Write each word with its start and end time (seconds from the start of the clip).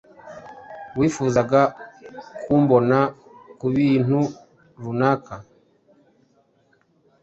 Wifuzaga 0.97 1.61
kumbona 2.43 2.97
kubintu 3.59 4.19
runaka? 4.81 5.35